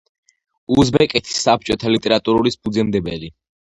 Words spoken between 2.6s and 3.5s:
ფუძემდებელი.